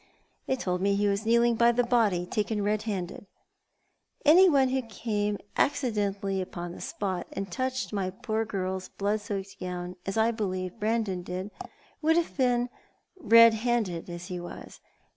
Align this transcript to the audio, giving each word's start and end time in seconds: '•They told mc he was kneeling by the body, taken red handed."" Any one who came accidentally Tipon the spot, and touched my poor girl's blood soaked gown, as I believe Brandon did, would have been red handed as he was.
'•They 0.49 0.57
told 0.57 0.81
mc 0.81 0.95
he 0.97 1.07
was 1.07 1.27
kneeling 1.27 1.53
by 1.53 1.71
the 1.71 1.83
body, 1.83 2.25
taken 2.25 2.63
red 2.63 2.81
handed."" 2.89 3.27
Any 4.25 4.49
one 4.49 4.69
who 4.69 4.81
came 4.81 5.37
accidentally 5.57 6.43
Tipon 6.43 6.73
the 6.73 6.81
spot, 6.81 7.27
and 7.33 7.51
touched 7.51 7.93
my 7.93 8.09
poor 8.09 8.43
girl's 8.43 8.89
blood 8.89 9.21
soaked 9.21 9.59
gown, 9.59 9.95
as 10.07 10.17
I 10.17 10.31
believe 10.31 10.79
Brandon 10.79 11.21
did, 11.21 11.51
would 12.01 12.17
have 12.17 12.35
been 12.35 12.69
red 13.15 13.53
handed 13.53 14.09
as 14.09 14.25
he 14.25 14.39
was. 14.39 14.81